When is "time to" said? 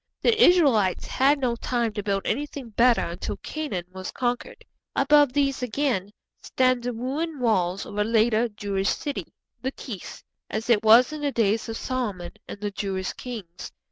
1.55-2.01